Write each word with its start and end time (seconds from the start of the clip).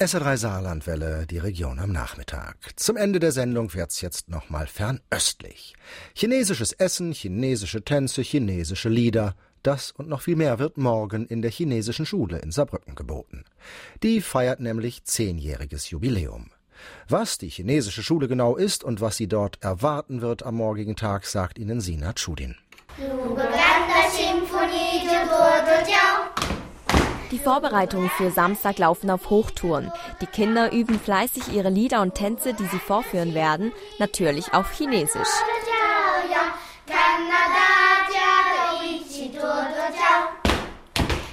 SR3 0.00 0.38
Saarlandwelle, 0.38 1.26
die 1.26 1.36
Region 1.36 1.78
am 1.78 1.92
Nachmittag. 1.92 2.56
Zum 2.76 2.96
Ende 2.96 3.20
der 3.20 3.32
Sendung 3.32 3.74
wird's 3.74 4.00
jetzt 4.00 4.30
nochmal 4.30 4.66
fernöstlich. 4.66 5.74
Chinesisches 6.14 6.72
Essen, 6.72 7.12
chinesische 7.12 7.84
Tänze, 7.84 8.22
chinesische 8.22 8.88
Lieder. 8.88 9.34
Das 9.62 9.90
und 9.90 10.08
noch 10.08 10.22
viel 10.22 10.36
mehr 10.36 10.58
wird 10.58 10.78
morgen 10.78 11.26
in 11.26 11.42
der 11.42 11.50
chinesischen 11.50 12.06
Schule 12.06 12.38
in 12.38 12.50
Saarbrücken 12.50 12.94
geboten. 12.94 13.44
Die 14.02 14.22
feiert 14.22 14.60
nämlich 14.60 15.04
zehnjähriges 15.04 15.90
Jubiläum. 15.90 16.50
Was 17.06 17.36
die 17.36 17.50
chinesische 17.50 18.02
Schule 18.02 18.26
genau 18.26 18.56
ist 18.56 18.82
und 18.82 19.02
was 19.02 19.18
sie 19.18 19.28
dort 19.28 19.62
erwarten 19.62 20.22
wird 20.22 20.44
am 20.44 20.54
morgigen 20.54 20.96
Tag, 20.96 21.26
sagt 21.26 21.58
Ihnen 21.58 21.82
Sina 21.82 22.14
Chudin. 22.14 22.56
Die 27.30 27.38
Vorbereitungen 27.38 28.10
für 28.10 28.30
Samstag 28.30 28.78
laufen 28.78 29.08
auf 29.08 29.30
Hochtouren. 29.30 29.92
Die 30.20 30.26
Kinder 30.26 30.72
üben 30.72 30.98
fleißig 30.98 31.52
ihre 31.54 31.70
Lieder 31.70 32.02
und 32.02 32.14
Tänze, 32.14 32.54
die 32.54 32.66
sie 32.66 32.78
vorführen 32.78 33.34
werden, 33.34 33.72
natürlich 33.98 34.52
auf 34.52 34.72
Chinesisch. 34.72 35.28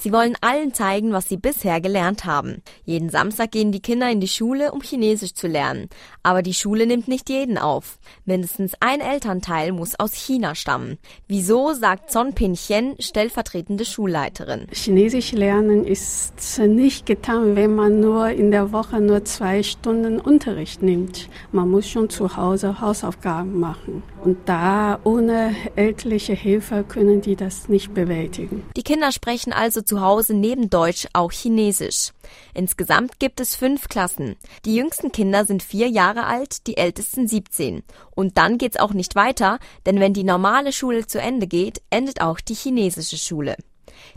Sie 0.00 0.12
wollen 0.12 0.36
allen 0.40 0.72
zeigen, 0.72 1.12
was 1.12 1.28
sie 1.28 1.36
bisher 1.36 1.80
gelernt 1.80 2.24
haben. 2.24 2.62
Jeden 2.84 3.10
Samstag 3.10 3.50
gehen 3.50 3.72
die 3.72 3.80
Kinder 3.80 4.08
in 4.08 4.20
die 4.20 4.28
Schule, 4.28 4.70
um 4.70 4.80
Chinesisch 4.80 5.34
zu 5.34 5.48
lernen. 5.48 5.88
Aber 6.22 6.42
die 6.42 6.54
Schule 6.54 6.86
nimmt 6.86 7.08
nicht 7.08 7.28
jeden 7.28 7.58
auf. 7.58 7.98
Mindestens 8.24 8.74
ein 8.78 9.00
Elternteil 9.00 9.72
muss 9.72 9.98
aus 9.98 10.14
China 10.14 10.54
stammen. 10.54 10.98
Wieso, 11.26 11.72
sagt 11.72 12.12
Zon 12.12 12.32
Pin-chen, 12.32 12.94
stellvertretende 13.00 13.84
Schulleiterin. 13.84 14.68
Chinesisch 14.72 15.32
lernen 15.32 15.84
ist 15.84 16.60
nicht 16.60 17.06
getan, 17.06 17.56
wenn 17.56 17.74
man 17.74 17.98
nur 17.98 18.28
in 18.28 18.52
der 18.52 18.70
Woche 18.70 19.00
nur 19.00 19.24
zwei 19.24 19.64
Stunden 19.64 20.20
Unterricht 20.20 20.80
nimmt. 20.80 21.28
Man 21.50 21.70
muss 21.70 21.88
schon 21.88 22.08
zu 22.08 22.36
Hause 22.36 22.80
Hausaufgaben 22.80 23.58
machen. 23.58 24.04
Und 24.22 24.48
da 24.48 25.00
ohne 25.04 25.54
elterliche 25.76 26.34
Hilfe 26.34 26.84
können 26.86 27.20
die 27.20 27.34
das 27.34 27.68
nicht 27.68 27.94
bewältigen. 27.94 28.64
Die 28.76 28.82
Kinder 28.82 29.12
sprechen 29.12 29.52
also 29.52 29.80
zu 29.88 30.02
Hause 30.02 30.34
neben 30.34 30.68
Deutsch 30.68 31.08
auch 31.14 31.32
Chinesisch. 31.32 32.12
Insgesamt 32.52 33.18
gibt 33.18 33.40
es 33.40 33.56
fünf 33.56 33.88
Klassen. 33.88 34.36
Die 34.64 34.74
jüngsten 34.74 35.12
Kinder 35.12 35.46
sind 35.46 35.62
vier 35.62 35.88
Jahre 35.88 36.26
alt, 36.26 36.66
die 36.66 36.76
ältesten 36.76 37.26
17. 37.26 37.82
Und 38.14 38.36
dann 38.36 38.58
geht's 38.58 38.78
auch 38.78 38.92
nicht 38.92 39.16
weiter, 39.16 39.58
denn 39.86 39.98
wenn 39.98 40.12
die 40.12 40.24
normale 40.24 40.72
Schule 40.72 41.06
zu 41.06 41.20
Ende 41.20 41.46
geht, 41.46 41.80
endet 41.88 42.20
auch 42.20 42.38
die 42.38 42.54
chinesische 42.54 43.16
Schule. 43.16 43.56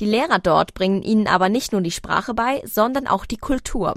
Die 0.00 0.06
Lehrer 0.06 0.38
dort 0.38 0.74
bringen 0.74 1.02
ihnen 1.02 1.26
aber 1.26 1.48
nicht 1.48 1.72
nur 1.72 1.80
die 1.80 1.90
Sprache 1.90 2.34
bei, 2.34 2.62
sondern 2.64 3.06
auch 3.06 3.24
die 3.24 3.38
Kultur. 3.38 3.94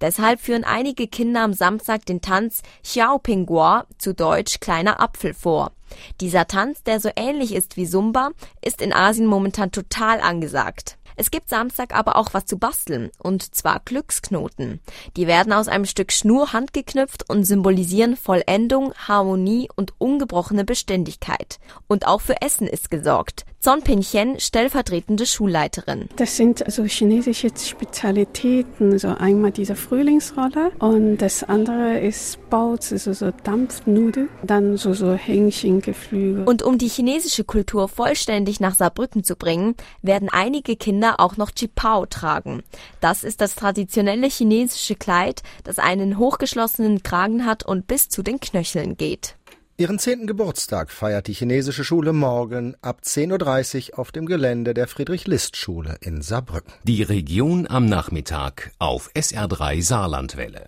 Deshalb 0.00 0.40
führen 0.40 0.64
einige 0.64 1.08
Kinder 1.08 1.42
am 1.42 1.52
Samstag 1.52 2.06
den 2.06 2.20
Tanz 2.20 2.62
Xiao 2.82 3.18
Pingguo, 3.18 3.82
zu 3.98 4.14
Deutsch 4.14 4.60
kleiner 4.60 5.00
Apfel 5.00 5.34
vor. 5.34 5.72
Dieser 6.20 6.46
Tanz, 6.46 6.82
der 6.82 7.00
so 7.00 7.10
ähnlich 7.16 7.54
ist 7.54 7.76
wie 7.76 7.88
Zumba, 7.88 8.30
ist 8.62 8.80
in 8.80 8.92
Asien 8.92 9.26
momentan 9.26 9.72
total 9.72 10.20
angesagt. 10.20 10.98
Es 11.20 11.32
gibt 11.32 11.48
Samstag 11.48 11.96
aber 11.96 12.14
auch 12.14 12.32
was 12.32 12.46
zu 12.46 12.58
basteln, 12.58 13.10
und 13.18 13.52
zwar 13.52 13.80
Glücksknoten. 13.84 14.78
Die 15.16 15.26
werden 15.26 15.52
aus 15.52 15.66
einem 15.66 15.84
Stück 15.84 16.12
Schnur 16.12 16.52
handgeknüpft 16.52 17.28
und 17.28 17.42
symbolisieren 17.42 18.16
Vollendung, 18.16 18.94
Harmonie 18.94 19.68
und 19.74 19.94
ungebrochene 19.98 20.64
Beständigkeit. 20.64 21.58
Und 21.88 22.06
auch 22.06 22.20
für 22.20 22.40
Essen 22.40 22.68
ist 22.68 22.88
gesorgt. 22.88 23.46
Zon 23.60 23.82
Pin-chen, 23.82 24.38
stellvertretende 24.38 25.26
Schulleiterin. 25.26 26.08
Das 26.14 26.36
sind 26.36 26.64
also 26.64 26.84
chinesische 26.84 27.48
Spezialitäten, 27.56 28.96
so 29.00 29.08
einmal 29.08 29.50
diese 29.50 29.74
Frühlingsrolle 29.74 30.70
und 30.78 31.18
das 31.18 31.42
andere 31.42 31.98
ist 31.98 32.38
Baozi, 32.50 32.94
also 32.94 33.12
so 33.12 33.32
Dampfnudel, 33.42 34.28
dann 34.44 34.76
so, 34.76 34.92
so 34.94 35.12
Hähnchengeflügel. 35.12 36.44
Und 36.44 36.62
um 36.62 36.78
die 36.78 36.86
chinesische 36.86 37.42
Kultur 37.42 37.88
vollständig 37.88 38.60
nach 38.60 38.76
Saarbrücken 38.76 39.24
zu 39.24 39.34
bringen, 39.34 39.74
werden 40.02 40.28
einige 40.30 40.76
Kinder 40.76 41.18
auch 41.18 41.36
noch 41.36 41.50
Chipao 41.50 42.06
tragen. 42.06 42.62
Das 43.00 43.24
ist 43.24 43.40
das 43.40 43.56
traditionelle 43.56 44.28
chinesische 44.28 44.94
Kleid, 44.94 45.42
das 45.64 45.80
einen 45.80 46.16
hochgeschlossenen 46.16 47.02
Kragen 47.02 47.44
hat 47.44 47.66
und 47.66 47.88
bis 47.88 48.08
zu 48.08 48.22
den 48.22 48.38
Knöcheln 48.38 48.96
geht. 48.96 49.34
Ihren 49.80 50.00
zehnten 50.00 50.26
Geburtstag 50.26 50.90
feiert 50.90 51.28
die 51.28 51.34
chinesische 51.34 51.84
Schule 51.84 52.12
morgen 52.12 52.74
ab 52.82 53.02
10.30 53.04 53.92
Uhr 53.92 54.00
auf 54.00 54.10
dem 54.10 54.26
Gelände 54.26 54.74
der 54.74 54.88
Friedrich-List-Schule 54.88 55.98
in 56.00 56.20
Saarbrücken. 56.20 56.72
Die 56.82 57.04
Region 57.04 57.64
am 57.68 57.86
Nachmittag 57.86 58.72
auf 58.80 59.08
SR3 59.14 59.80
Saarlandwelle. 59.80 60.66